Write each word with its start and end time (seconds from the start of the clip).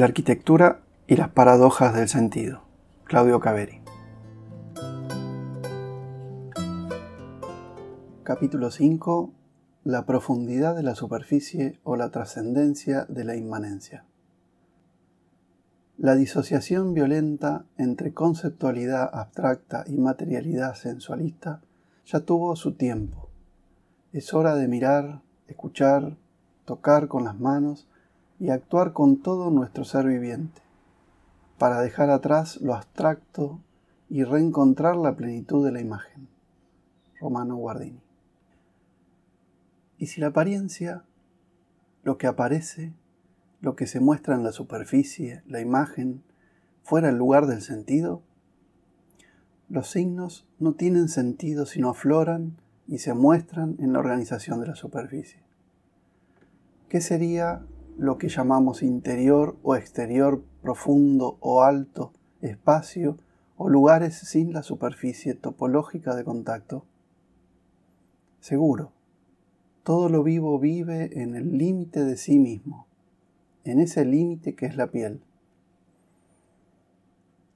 La 0.00 0.06
arquitectura 0.06 0.80
y 1.06 1.16
las 1.16 1.28
paradojas 1.28 1.94
del 1.94 2.08
sentido. 2.08 2.62
Claudio 3.04 3.38
Caveri. 3.38 3.82
Capítulo 8.22 8.70
5. 8.70 9.30
La 9.84 10.06
profundidad 10.06 10.74
de 10.74 10.84
la 10.84 10.94
superficie 10.94 11.80
o 11.84 11.96
la 11.96 12.10
trascendencia 12.10 13.04
de 13.10 13.24
la 13.24 13.36
inmanencia. 13.36 14.06
La 15.98 16.14
disociación 16.14 16.94
violenta 16.94 17.66
entre 17.76 18.14
conceptualidad 18.14 19.10
abstracta 19.12 19.84
y 19.86 19.98
materialidad 19.98 20.76
sensualista 20.76 21.60
ya 22.06 22.20
tuvo 22.20 22.56
su 22.56 22.72
tiempo. 22.72 23.28
Es 24.14 24.32
hora 24.32 24.54
de 24.54 24.66
mirar, 24.66 25.20
escuchar, 25.46 26.16
tocar 26.64 27.06
con 27.06 27.24
las 27.24 27.38
manos 27.38 27.86
y 28.40 28.50
actuar 28.50 28.92
con 28.94 29.18
todo 29.18 29.50
nuestro 29.50 29.84
ser 29.84 30.06
viviente, 30.06 30.62
para 31.58 31.80
dejar 31.82 32.10
atrás 32.10 32.58
lo 32.62 32.74
abstracto 32.74 33.60
y 34.08 34.24
reencontrar 34.24 34.96
la 34.96 35.14
plenitud 35.14 35.64
de 35.64 35.72
la 35.72 35.80
imagen. 35.80 36.26
Romano 37.20 37.54
Guardini. 37.56 38.00
Y 39.98 40.06
si 40.06 40.22
la 40.22 40.28
apariencia, 40.28 41.04
lo 42.02 42.16
que 42.16 42.26
aparece, 42.26 42.94
lo 43.60 43.76
que 43.76 43.86
se 43.86 44.00
muestra 44.00 44.34
en 44.34 44.42
la 44.42 44.52
superficie, 44.52 45.42
la 45.46 45.60
imagen, 45.60 46.22
fuera 46.82 47.10
el 47.10 47.16
lugar 47.16 47.46
del 47.46 47.60
sentido, 47.60 48.22
los 49.68 49.90
signos 49.90 50.48
no 50.58 50.72
tienen 50.72 51.08
sentido 51.08 51.66
sino 51.66 51.90
afloran 51.90 52.56
y 52.88 52.98
se 52.98 53.12
muestran 53.12 53.76
en 53.78 53.92
la 53.92 53.98
organización 53.98 54.60
de 54.60 54.68
la 54.68 54.74
superficie. 54.74 55.42
¿Qué 56.88 57.02
sería 57.02 57.62
lo 58.00 58.16
que 58.16 58.30
llamamos 58.30 58.82
interior 58.82 59.58
o 59.62 59.76
exterior, 59.76 60.42
profundo 60.62 61.36
o 61.40 61.62
alto, 61.62 62.14
espacio 62.40 63.18
o 63.58 63.68
lugares 63.68 64.16
sin 64.16 64.54
la 64.54 64.62
superficie 64.62 65.34
topológica 65.34 66.16
de 66.16 66.24
contacto? 66.24 66.86
Seguro, 68.40 68.92
todo 69.82 70.08
lo 70.08 70.22
vivo 70.22 70.58
vive 70.58 71.20
en 71.22 71.34
el 71.36 71.58
límite 71.58 72.02
de 72.02 72.16
sí 72.16 72.38
mismo, 72.38 72.86
en 73.64 73.78
ese 73.78 74.06
límite 74.06 74.54
que 74.54 74.64
es 74.64 74.76
la 74.76 74.86
piel. 74.86 75.20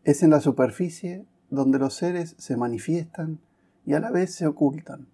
Es 0.04 0.22
en 0.22 0.28
la 0.28 0.40
superficie 0.40 1.24
donde 1.48 1.78
los 1.78 1.94
seres 1.94 2.34
se 2.36 2.58
manifiestan 2.58 3.38
y 3.86 3.94
a 3.94 4.00
la 4.00 4.10
vez 4.10 4.34
se 4.34 4.46
ocultan. 4.46 5.06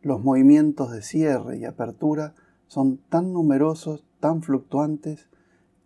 Los 0.00 0.24
movimientos 0.24 0.90
de 0.90 1.02
cierre 1.02 1.58
y 1.58 1.66
apertura 1.66 2.34
son 2.66 2.96
tan 3.10 3.34
numerosos, 3.34 4.06
tan 4.20 4.42
fluctuantes, 4.42 5.28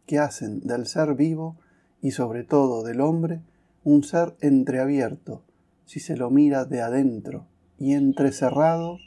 que 0.06 0.18
hacen 0.18 0.60
del 0.60 0.86
ser 0.86 1.14
vivo 1.14 1.56
y 2.00 2.10
sobre 2.10 2.44
todo 2.44 2.82
del 2.82 3.00
hombre 3.00 3.40
un 3.84 4.04
ser 4.04 4.34
entreabierto 4.40 5.42
si 5.86 6.00
se 6.00 6.16
lo 6.16 6.30
mira 6.30 6.64
de 6.64 6.80
adentro 6.80 7.46
y 7.78 7.94
entrecerrado 7.94 8.98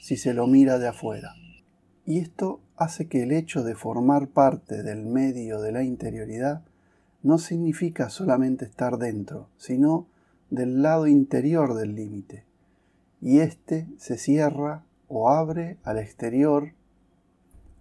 si 0.00 0.16
se 0.16 0.34
lo 0.34 0.46
mira 0.46 0.78
de 0.78 0.88
afuera. 0.88 1.34
Y 2.04 2.18
esto 2.18 2.60
hace 2.76 3.08
que 3.08 3.22
el 3.22 3.32
hecho 3.32 3.62
de 3.62 3.74
formar 3.74 4.28
parte 4.28 4.82
del 4.82 5.06
medio 5.06 5.60
de 5.60 5.72
la 5.72 5.82
interioridad 5.82 6.62
no 7.22 7.38
significa 7.38 8.10
solamente 8.10 8.66
estar 8.66 8.98
dentro, 8.98 9.48
sino 9.56 10.06
del 10.50 10.82
lado 10.82 11.06
interior 11.06 11.74
del 11.74 11.94
límite, 11.94 12.44
y 13.22 13.38
éste 13.38 13.88
se 13.96 14.18
cierra 14.18 14.84
o 15.08 15.30
abre 15.30 15.78
al 15.84 15.98
exterior 15.98 16.74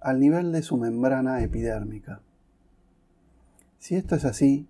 al 0.03 0.19
nivel 0.19 0.51
de 0.51 0.61
su 0.61 0.77
membrana 0.77 1.41
epidérmica. 1.41 2.21
Si 3.79 3.95
esto 3.95 4.15
es 4.15 4.25
así, 4.25 4.67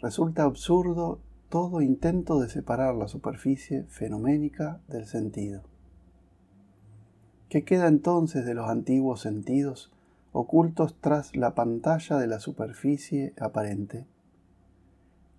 resulta 0.00 0.44
absurdo 0.44 1.20
todo 1.48 1.82
intento 1.82 2.40
de 2.40 2.48
separar 2.48 2.94
la 2.94 3.08
superficie 3.08 3.84
fenoménica 3.88 4.80
del 4.88 5.06
sentido. 5.06 5.62
¿Qué 7.48 7.64
queda 7.64 7.88
entonces 7.88 8.46
de 8.46 8.54
los 8.54 8.68
antiguos 8.68 9.20
sentidos 9.20 9.92
ocultos 10.32 10.94
tras 11.00 11.34
la 11.34 11.56
pantalla 11.56 12.16
de 12.18 12.28
la 12.28 12.38
superficie 12.38 13.34
aparente? 13.40 14.06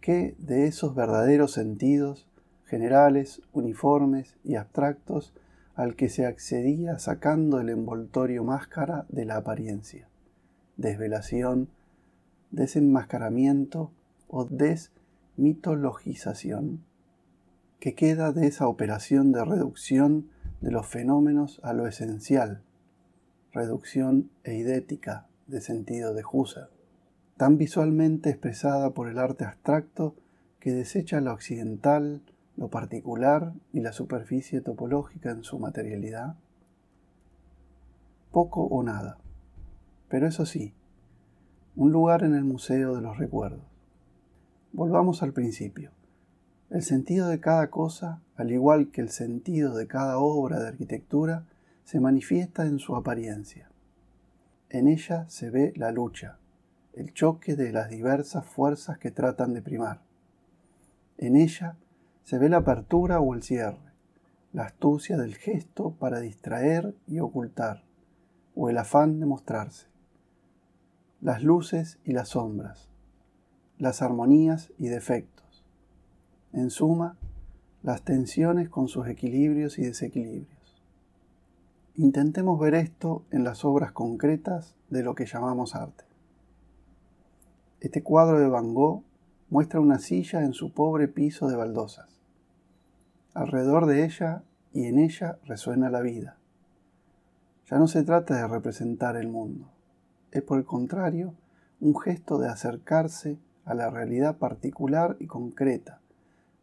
¿Qué 0.01 0.35
de 0.39 0.65
esos 0.65 0.93
verdaderos 0.93 1.53
sentidos, 1.53 2.27
generales, 2.65 3.41
uniformes 3.53 4.35
y 4.43 4.55
abstractos, 4.55 5.33
al 5.75 5.95
que 5.95 6.09
se 6.09 6.25
accedía 6.25 6.97
sacando 6.99 7.59
el 7.59 7.69
envoltorio 7.69 8.43
máscara 8.43 9.05
de 9.09 9.25
la 9.25 9.37
apariencia, 9.37 10.07
desvelación, 10.77 11.69
desenmascaramiento 12.51 13.91
o 14.27 14.45
desmitologización, 14.45 16.83
que 17.79 17.95
queda 17.95 18.31
de 18.31 18.45
esa 18.47 18.67
operación 18.67 19.31
de 19.31 19.43
reducción 19.43 20.29
de 20.61 20.71
los 20.71 20.87
fenómenos 20.87 21.59
a 21.63 21.73
lo 21.73 21.87
esencial, 21.87 22.61
reducción 23.51 24.29
eidética 24.43 25.25
de 25.47 25.61
sentido 25.61 26.13
de 26.13 26.23
Husserl, 26.29 26.69
tan 27.37 27.57
visualmente 27.57 28.29
expresada 28.29 28.91
por 28.91 29.09
el 29.09 29.17
arte 29.17 29.45
abstracto 29.45 30.15
que 30.59 30.73
desecha 30.73 31.21
lo 31.21 31.33
occidental, 31.33 32.21
lo 32.61 32.69
particular 32.69 33.53
y 33.73 33.79
la 33.79 33.91
superficie 33.91 34.61
topológica 34.61 35.31
en 35.31 35.43
su 35.43 35.57
materialidad? 35.57 36.35
Poco 38.31 38.61
o 38.61 38.83
nada, 38.83 39.17
pero 40.09 40.27
eso 40.27 40.45
sí, 40.45 40.75
un 41.75 41.91
lugar 41.91 42.23
en 42.23 42.35
el 42.35 42.43
Museo 42.43 42.95
de 42.95 43.01
los 43.01 43.17
Recuerdos. 43.17 43.63
Volvamos 44.73 45.23
al 45.23 45.33
principio. 45.33 45.89
El 46.69 46.83
sentido 46.83 47.29
de 47.29 47.39
cada 47.39 47.71
cosa, 47.71 48.21
al 48.35 48.51
igual 48.51 48.91
que 48.91 49.01
el 49.01 49.09
sentido 49.09 49.75
de 49.75 49.87
cada 49.87 50.19
obra 50.19 50.59
de 50.59 50.67
arquitectura, 50.67 51.47
se 51.83 51.99
manifiesta 51.99 52.67
en 52.67 52.77
su 52.77 52.95
apariencia. 52.95 53.71
En 54.69 54.87
ella 54.87 55.27
se 55.29 55.49
ve 55.49 55.73
la 55.77 55.91
lucha, 55.91 56.37
el 56.93 57.11
choque 57.15 57.55
de 57.55 57.71
las 57.71 57.89
diversas 57.89 58.45
fuerzas 58.45 58.99
que 58.99 59.09
tratan 59.09 59.55
de 59.55 59.63
primar. 59.63 60.01
En 61.17 61.35
ella 61.35 61.75
se 62.23 62.37
ve 62.37 62.49
la 62.49 62.57
apertura 62.57 63.19
o 63.19 63.33
el 63.33 63.43
cierre, 63.43 63.91
la 64.53 64.65
astucia 64.65 65.17
del 65.17 65.35
gesto 65.35 65.91
para 65.91 66.19
distraer 66.19 66.95
y 67.07 67.19
ocultar, 67.19 67.83
o 68.55 68.69
el 68.69 68.77
afán 68.77 69.19
de 69.19 69.25
mostrarse, 69.25 69.87
las 71.21 71.43
luces 71.43 71.99
y 72.03 72.13
las 72.13 72.29
sombras, 72.29 72.89
las 73.77 74.01
armonías 74.01 74.71
y 74.77 74.87
defectos, 74.87 75.65
en 76.53 76.69
suma, 76.69 77.17
las 77.83 78.03
tensiones 78.03 78.69
con 78.69 78.87
sus 78.87 79.07
equilibrios 79.07 79.79
y 79.79 79.83
desequilibrios. 79.83 80.83
Intentemos 81.95 82.59
ver 82.59 82.75
esto 82.75 83.23
en 83.31 83.43
las 83.43 83.65
obras 83.65 83.91
concretas 83.91 84.75
de 84.89 85.03
lo 85.03 85.15
que 85.15 85.25
llamamos 85.25 85.75
arte. 85.75 86.03
Este 87.79 88.03
cuadro 88.03 88.39
de 88.39 88.47
Van 88.47 88.73
Gogh 88.73 89.03
muestra 89.51 89.81
una 89.81 89.99
silla 89.99 90.43
en 90.43 90.53
su 90.53 90.71
pobre 90.71 91.09
piso 91.09 91.49
de 91.49 91.57
baldosas. 91.57 92.07
Alrededor 93.33 93.85
de 93.85 94.05
ella 94.05 94.43
y 94.71 94.85
en 94.85 94.97
ella 94.97 95.39
resuena 95.43 95.89
la 95.89 95.99
vida. 95.99 96.37
Ya 97.69 97.77
no 97.77 97.87
se 97.87 98.03
trata 98.03 98.37
de 98.37 98.47
representar 98.47 99.17
el 99.17 99.27
mundo, 99.27 99.69
es 100.31 100.41
por 100.41 100.57
el 100.57 100.63
contrario 100.63 101.35
un 101.81 101.99
gesto 101.99 102.39
de 102.39 102.47
acercarse 102.47 103.39
a 103.65 103.73
la 103.73 103.89
realidad 103.89 104.37
particular 104.37 105.17
y 105.19 105.27
concreta, 105.27 105.99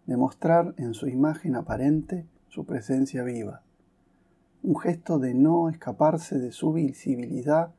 de 0.06 0.16
mostrar 0.16 0.74
en 0.78 0.94
su 0.94 1.08
imagen 1.08 1.56
aparente 1.56 2.26
su 2.48 2.64
presencia 2.64 3.22
viva, 3.22 3.60
un 4.62 4.78
gesto 4.78 5.18
de 5.18 5.34
no 5.34 5.68
escaparse 5.68 6.38
de 6.38 6.52
su 6.52 6.72
visibilidad 6.72 7.70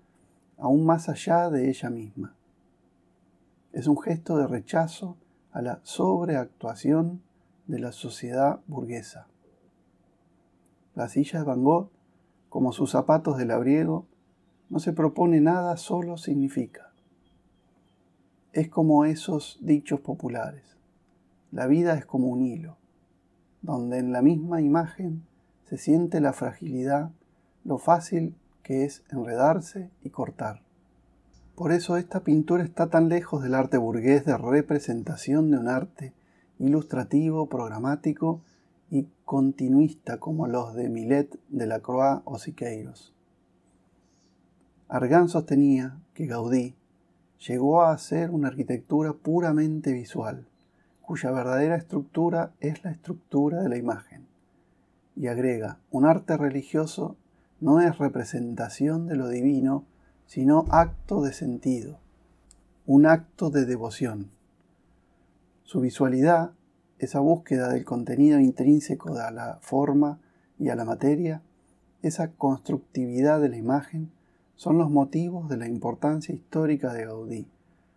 aún 0.59 0.85
más 0.85 1.09
allá 1.09 1.49
de 1.49 1.67
ella 1.67 1.89
misma. 1.89 2.35
Es 3.79 3.87
un 3.87 3.97
gesto 3.97 4.35
de 4.35 4.45
rechazo 4.45 5.15
a 5.53 5.61
la 5.61 5.79
sobreactuación 5.83 7.21
de 7.65 7.79
la 7.79 7.93
sociedad 7.93 8.59
burguesa. 8.67 9.27
La 10.95 11.07
silla 11.07 11.39
de 11.39 11.45
Van 11.45 11.63
Gogh, 11.63 11.89
como 12.49 12.73
sus 12.73 12.91
zapatos 12.91 13.37
de 13.37 13.45
labriego, 13.45 14.05
no 14.69 14.79
se 14.79 14.91
propone 14.91 15.39
nada, 15.39 15.77
solo 15.77 16.17
significa. 16.17 16.91
Es 18.51 18.67
como 18.67 19.05
esos 19.05 19.59
dichos 19.61 20.01
populares. 20.01 20.75
La 21.53 21.65
vida 21.65 21.93
es 21.93 22.05
como 22.05 22.27
un 22.27 22.41
hilo, 22.41 22.75
donde 23.61 23.99
en 23.99 24.11
la 24.11 24.21
misma 24.21 24.59
imagen 24.59 25.25
se 25.63 25.77
siente 25.77 26.19
la 26.19 26.33
fragilidad, 26.33 27.11
lo 27.63 27.77
fácil 27.77 28.35
que 28.61 28.83
es 28.83 29.05
enredarse 29.09 29.89
y 30.03 30.09
cortar. 30.09 30.63
Por 31.59 31.73
eso 31.73 31.97
esta 31.97 32.21
pintura 32.21 32.63
está 32.63 32.87
tan 32.87 33.09
lejos 33.09 33.43
del 33.43 33.53
arte 33.53 33.77
burgués 33.77 34.23
de 34.23 34.37
representación 34.37 35.51
de 35.51 35.57
un 35.57 35.67
arte 35.67 36.13
ilustrativo, 36.57 37.49
programático 37.49 38.39
y 38.89 39.07
continuista 39.25 40.21
como 40.21 40.47
los 40.47 40.73
de 40.73 40.87
Millet, 40.87 41.37
de 41.49 41.67
la 41.67 41.81
o 41.83 42.39
Siqueiros. 42.39 43.13
Argan 44.87 45.27
sostenía 45.27 45.97
que 46.13 46.27
Gaudí, 46.27 46.75
llegó 47.45 47.81
a 47.83 47.97
ser 47.97 48.31
una 48.31 48.47
arquitectura 48.47 49.11
puramente 49.11 49.91
visual, 49.91 50.47
cuya 51.01 51.29
verdadera 51.29 51.75
estructura 51.75 52.53
es 52.61 52.85
la 52.85 52.91
estructura 52.91 53.61
de 53.61 53.67
la 53.67 53.75
imagen. 53.75 54.27
Y 55.17 55.27
agrega, 55.27 55.79
un 55.91 56.05
arte 56.05 56.37
religioso 56.37 57.17
no 57.59 57.81
es 57.81 57.97
representación 57.97 59.07
de 59.07 59.17
lo 59.17 59.27
divino, 59.27 59.83
sino 60.29 60.65
acto 60.69 61.23
de 61.23 61.33
sentido, 61.33 61.97
un 62.85 63.07
acto 63.07 63.49
de 63.49 63.65
devoción. 63.65 64.29
Su 65.63 65.79
visualidad, 65.79 66.51
esa 66.99 67.19
búsqueda 67.19 67.69
del 67.69 67.83
contenido 67.83 68.39
intrínseco 68.39 69.15
de 69.15 69.31
la 69.31 69.57
forma 69.59 70.19
y 70.59 70.69
a 70.69 70.75
la 70.75 70.85
materia, 70.85 71.41
esa 72.03 72.29
constructividad 72.29 73.41
de 73.41 73.49
la 73.49 73.57
imagen, 73.57 74.11
son 74.55 74.77
los 74.77 74.91
motivos 74.91 75.49
de 75.49 75.57
la 75.57 75.67
importancia 75.67 76.35
histórica 76.35 76.93
de 76.93 77.05
Gaudí, 77.05 77.47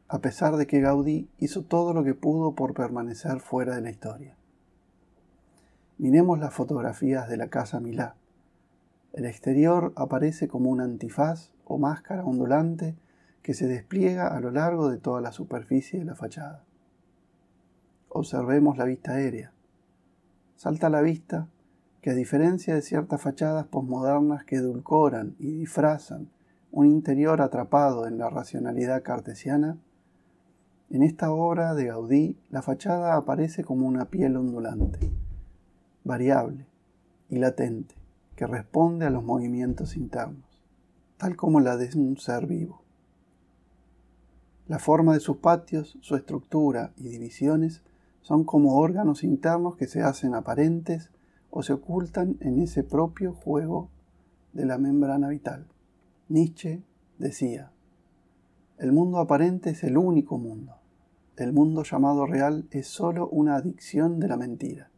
a 0.08 0.20
pesar 0.20 0.56
de 0.56 0.66
que 0.66 0.80
Gaudí 0.80 1.28
hizo 1.38 1.64
todo 1.64 1.92
lo 1.92 2.02
que 2.02 2.14
pudo 2.14 2.54
por 2.54 2.72
permanecer 2.72 3.40
fuera 3.40 3.74
de 3.74 3.82
la 3.82 3.90
historia. 3.90 4.36
Miremos 5.98 6.38
las 6.38 6.54
fotografías 6.54 7.28
de 7.28 7.36
la 7.36 7.48
Casa 7.48 7.78
Milá. 7.78 8.14
El 9.12 9.26
exterior 9.26 9.92
aparece 9.96 10.48
como 10.48 10.70
un 10.70 10.80
antifaz 10.80 11.50
o 11.64 11.78
máscara 11.78 12.24
ondulante 12.24 12.96
que 13.42 13.54
se 13.54 13.66
despliega 13.66 14.28
a 14.28 14.40
lo 14.40 14.50
largo 14.50 14.88
de 14.88 14.98
toda 14.98 15.20
la 15.20 15.32
superficie 15.32 15.98
de 15.98 16.04
la 16.06 16.14
fachada. 16.14 16.64
Observemos 18.08 18.78
la 18.78 18.84
vista 18.84 19.12
aérea. 19.12 19.52
Salta 20.56 20.86
a 20.86 20.90
la 20.90 21.02
vista 21.02 21.48
que 22.00 22.10
a 22.10 22.14
diferencia 22.14 22.74
de 22.74 22.82
ciertas 22.82 23.20
fachadas 23.20 23.66
posmodernas 23.66 24.44
que 24.44 24.56
edulcoran 24.56 25.36
y 25.38 25.52
disfrazan 25.52 26.28
un 26.70 26.86
interior 26.86 27.42
atrapado 27.42 28.06
en 28.06 28.18
la 28.18 28.30
racionalidad 28.30 29.02
cartesiana, 29.02 29.76
en 30.90 31.02
esta 31.02 31.32
obra 31.32 31.74
de 31.74 31.86
Gaudí 31.86 32.38
la 32.50 32.62
fachada 32.62 33.14
aparece 33.14 33.62
como 33.62 33.86
una 33.86 34.06
piel 34.06 34.36
ondulante, 34.36 34.98
variable 36.04 36.66
y 37.28 37.38
latente, 37.38 37.94
que 38.36 38.46
responde 38.46 39.06
a 39.06 39.10
los 39.10 39.24
movimientos 39.24 39.96
internos, 39.96 40.44
tal 41.16 41.36
como 41.36 41.60
la 41.60 41.76
de 41.76 41.90
un 41.96 42.16
ser 42.16 42.46
vivo. 42.46 42.82
La 44.68 44.78
forma 44.78 45.14
de 45.14 45.20
sus 45.20 45.38
patios, 45.38 45.98
su 46.00 46.16
estructura 46.16 46.92
y 46.96 47.08
divisiones 47.08 47.82
son 48.22 48.44
como 48.44 48.76
órganos 48.76 49.24
internos 49.24 49.76
que 49.76 49.86
se 49.86 50.02
hacen 50.02 50.34
aparentes 50.34 51.10
o 51.50 51.62
se 51.62 51.72
ocultan 51.72 52.36
en 52.40 52.60
ese 52.60 52.82
propio 52.84 53.34
juego 53.34 53.90
de 54.52 54.64
la 54.64 54.78
membrana 54.78 55.28
vital. 55.28 55.66
Nietzsche 56.28 56.82
decía, 57.18 57.72
el 58.78 58.92
mundo 58.92 59.18
aparente 59.18 59.70
es 59.70 59.84
el 59.84 59.96
único 59.96 60.38
mundo. 60.38 60.76
El 61.36 61.52
mundo 61.52 61.82
llamado 61.82 62.26
real 62.26 62.66
es 62.70 62.86
sólo 62.86 63.28
una 63.28 63.56
adicción 63.56 64.20
de 64.20 64.28
la 64.28 64.36
mentira. 64.36 64.91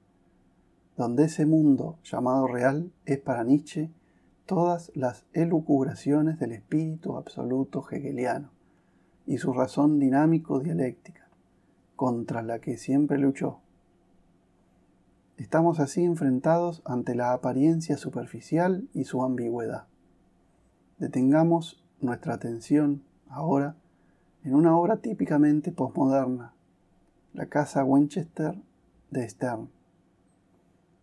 Donde 0.97 1.25
ese 1.25 1.47
mundo 1.47 1.99
llamado 2.05 2.47
real 2.47 2.93
es 3.05 3.19
para 3.19 3.45
Nietzsche 3.45 3.91
todas 4.47 4.93
las 4.95 5.25
elucubraciones 5.33 6.39
del 6.39 6.53
espíritu 6.53 7.17
absoluto 7.17 7.85
hegeliano 7.91 8.51
y 9.27 9.39
su 9.39 9.53
razón 9.53 9.99
dinámico-dialéctica, 9.99 11.29
contra 11.97 12.43
la 12.43 12.59
que 12.59 12.77
siempre 12.77 13.19
luchó 13.19 13.61
Estamos 15.37 15.81
así 15.81 16.05
enfrentados 16.05 16.81
ante 16.85 17.17
la 17.17 17.33
apariencia 17.33 17.97
superficial 17.97 18.89
y 18.95 19.05
su 19.05 19.25
ambigüedad. 19.25 19.87
Detengamos 20.99 21.83
nuestra 22.01 22.35
atención 22.35 23.03
ahora 23.29 23.75
en 24.45 24.55
una 24.55 24.77
obra 24.77 24.99
típicamente 24.99 25.73
postmoderna, 25.73 26.55
la 27.33 27.47
Casa 27.47 27.83
Winchester 27.83 28.55
de 29.11 29.29
Stern. 29.29 29.71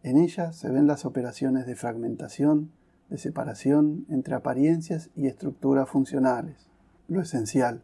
En 0.03 0.17
ella 0.17 0.51
se 0.51 0.69
ven 0.69 0.87
las 0.87 1.05
operaciones 1.05 1.67
de 1.67 1.75
fragmentación, 1.75 2.71
de 3.09 3.17
separación 3.19 4.05
entre 4.09 4.33
apariencias 4.33 5.11
y 5.15 5.27
estructuras 5.27 5.87
funcionales, 5.89 6.69
lo 7.07 7.21
esencial, 7.21 7.83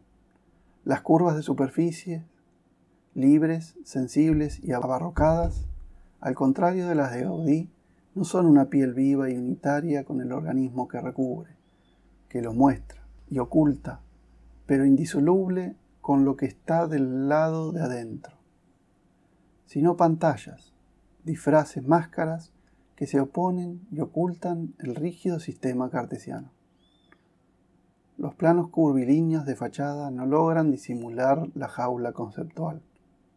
las 0.84 1.02
curvas 1.02 1.36
de 1.36 1.42
superficie, 1.42 2.24
libres, 3.14 3.76
sensibles 3.84 4.62
y 4.64 4.72
abarrocadas, 4.72 5.66
al 6.20 6.34
contrario 6.34 6.88
de 6.88 6.94
las 6.96 7.12
de 7.12 7.22
Gaudí, 7.22 7.70
no 8.14 8.24
son 8.24 8.46
una 8.46 8.68
piel 8.68 8.94
viva 8.94 9.30
y 9.30 9.36
unitaria 9.36 10.04
con 10.04 10.20
el 10.20 10.32
organismo 10.32 10.88
que 10.88 11.00
recubre, 11.00 11.52
que 12.28 12.42
lo 12.42 12.52
muestra 12.52 13.06
y 13.28 13.38
oculta, 13.38 14.00
pero 14.66 14.84
indisoluble 14.84 15.76
con 16.00 16.24
lo 16.24 16.36
que 16.36 16.46
está 16.46 16.88
del 16.88 17.28
lado 17.28 17.70
de 17.70 17.82
adentro, 17.82 18.34
sino 19.66 19.96
pantallas, 19.96 20.74
disfraces, 21.24 21.86
máscaras 21.86 22.52
que 22.96 23.06
se 23.06 23.20
oponen 23.20 23.86
y 23.90 24.00
ocultan 24.00 24.74
el 24.78 24.94
rígido 24.94 25.38
sistema 25.38 25.90
cartesiano. 25.90 26.50
Los 28.16 28.34
planos 28.34 28.70
curvilíneos 28.70 29.46
de 29.46 29.54
fachada 29.54 30.10
no 30.10 30.26
logran 30.26 30.72
disimular 30.72 31.48
la 31.54 31.68
jaula 31.68 32.12
conceptual, 32.12 32.82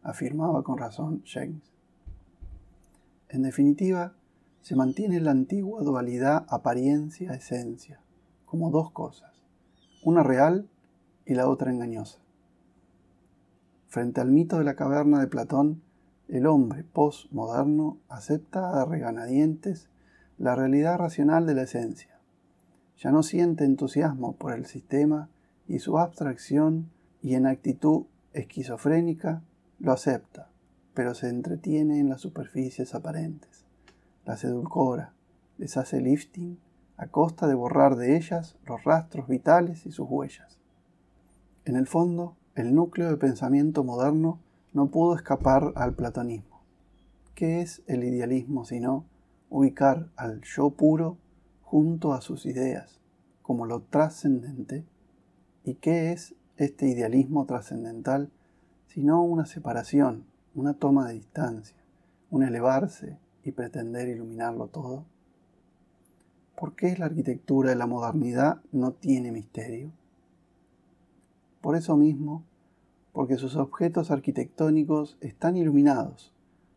afirmaba 0.02 0.64
con 0.64 0.78
razón 0.78 1.22
James. 1.24 1.72
En 3.28 3.42
definitiva, 3.42 4.14
se 4.60 4.74
mantiene 4.74 5.20
la 5.20 5.30
antigua 5.30 5.82
dualidad 5.82 6.44
apariencia-esencia, 6.48 8.00
como 8.44 8.70
dos 8.70 8.90
cosas, 8.90 9.32
una 10.04 10.22
real 10.22 10.68
y 11.24 11.34
la 11.34 11.48
otra 11.48 11.70
engañosa. 11.70 12.18
Frente 13.86 14.20
al 14.20 14.30
mito 14.30 14.58
de 14.58 14.64
la 14.64 14.74
caverna 14.74 15.20
de 15.20 15.28
Platón, 15.28 15.82
el 16.32 16.46
hombre 16.46 16.82
postmoderno 16.82 17.98
acepta 18.08 18.80
a 18.80 18.86
reganadientes 18.86 19.90
la 20.38 20.56
realidad 20.56 20.96
racional 20.96 21.44
de 21.44 21.54
la 21.54 21.64
esencia. 21.64 22.18
Ya 22.96 23.10
no 23.10 23.22
siente 23.22 23.64
entusiasmo 23.64 24.34
por 24.36 24.54
el 24.54 24.64
sistema 24.64 25.28
y 25.68 25.80
su 25.80 25.98
abstracción 25.98 26.88
y 27.20 27.34
en 27.34 27.46
actitud 27.46 28.04
esquizofrénica 28.32 29.42
lo 29.78 29.92
acepta, 29.92 30.48
pero 30.94 31.14
se 31.14 31.28
entretiene 31.28 32.00
en 32.00 32.08
las 32.08 32.22
superficies 32.22 32.94
aparentes. 32.94 33.66
Las 34.24 34.42
edulcora, 34.42 35.12
les 35.58 35.76
hace 35.76 36.00
lifting 36.00 36.58
a 36.96 37.08
costa 37.08 37.46
de 37.46 37.54
borrar 37.54 37.96
de 37.96 38.16
ellas 38.16 38.56
los 38.64 38.82
rastros 38.84 39.28
vitales 39.28 39.84
y 39.84 39.92
sus 39.92 40.08
huellas. 40.08 40.58
En 41.66 41.76
el 41.76 41.86
fondo, 41.86 42.36
el 42.54 42.74
núcleo 42.74 43.10
de 43.10 43.18
pensamiento 43.18 43.84
moderno 43.84 44.40
no 44.72 44.90
pudo 44.90 45.14
escapar 45.14 45.72
al 45.76 45.94
platonismo. 45.94 46.62
¿Qué 47.34 47.60
es 47.60 47.82
el 47.86 48.04
idealismo 48.04 48.64
sino 48.64 49.04
ubicar 49.50 50.08
al 50.16 50.40
yo 50.42 50.70
puro 50.70 51.18
junto 51.62 52.12
a 52.12 52.20
sus 52.20 52.46
ideas 52.46 53.00
como 53.42 53.66
lo 53.66 53.82
trascendente? 53.82 54.84
¿Y 55.64 55.74
qué 55.74 56.12
es 56.12 56.34
este 56.56 56.86
idealismo 56.86 57.46
trascendental 57.46 58.30
sino 58.86 59.22
una 59.22 59.46
separación 59.46 60.26
una 60.54 60.74
toma 60.74 61.08
de 61.08 61.14
distancia, 61.14 61.76
un 62.30 62.42
elevarse 62.42 63.18
y 63.42 63.52
pretender 63.52 64.08
iluminarlo 64.08 64.68
todo? 64.68 65.06
¿Por 66.56 66.74
qué 66.74 66.96
la 66.96 67.06
arquitectura 67.06 67.70
de 67.70 67.76
la 67.76 67.86
modernidad 67.86 68.60
no 68.70 68.92
tiene 68.92 69.32
misterio? 69.32 69.90
Por 71.60 71.76
eso 71.76 71.96
mismo, 71.96 72.44
porque 73.12 73.36
sus 73.36 73.56
objetos 73.56 74.10
arquitectónicos 74.10 75.16
están 75.20 75.56
iluminados 75.56 76.32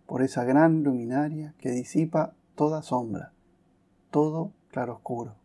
por 0.05 0.21
esa 0.21 0.43
gran 0.43 0.83
luminaria 0.83 1.53
que 1.57 1.71
disipa 1.71 2.33
toda 2.55 2.81
sombra, 2.81 3.31
todo 4.11 4.51
claroscuro. 4.69 5.35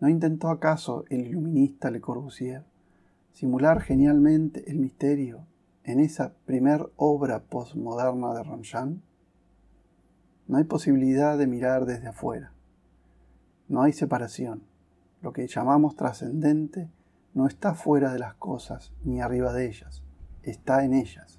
¿No 0.00 0.08
intentó 0.08 0.48
acaso 0.48 1.04
el 1.10 1.26
iluminista 1.26 1.90
Le 1.90 2.00
Corbusier 2.00 2.64
simular 3.32 3.82
genialmente 3.82 4.70
el 4.70 4.78
misterio 4.78 5.44
en 5.84 6.00
esa 6.00 6.32
primer 6.46 6.90
obra 6.96 7.44
postmoderna 7.44 8.32
de 8.34 8.42
Ramchan, 8.42 9.02
no 10.48 10.56
hay 10.56 10.64
posibilidad 10.64 11.36
de 11.36 11.46
mirar 11.46 11.86
desde 11.86 12.08
afuera. 12.08 12.52
No 13.68 13.82
hay 13.82 13.92
separación. 13.92 14.62
Lo 15.20 15.32
que 15.32 15.46
llamamos 15.48 15.96
trascendente 15.96 16.88
no 17.36 17.46
está 17.46 17.74
fuera 17.74 18.14
de 18.14 18.18
las 18.18 18.34
cosas 18.34 18.94
ni 19.04 19.20
arriba 19.20 19.52
de 19.52 19.66
ellas, 19.66 20.02
está 20.42 20.86
en 20.86 20.94
ellas. 20.94 21.38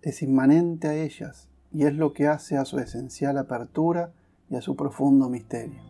Es 0.00 0.22
inmanente 0.22 0.86
a 0.86 0.94
ellas 0.94 1.50
y 1.72 1.84
es 1.84 1.94
lo 1.96 2.12
que 2.12 2.28
hace 2.28 2.56
a 2.56 2.64
su 2.64 2.78
esencial 2.78 3.36
apertura 3.36 4.12
y 4.48 4.54
a 4.54 4.62
su 4.62 4.76
profundo 4.76 5.28
misterio. 5.28 5.82